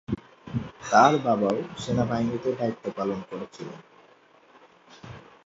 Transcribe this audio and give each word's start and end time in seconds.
তাঁর 0.91 1.13
বাবাও 1.25 1.57
সেনাবাহিনীতে 1.77 2.49
দায়িত্ব 2.59 2.85
পালন 2.97 3.19
করেছিলেন। 3.29 3.79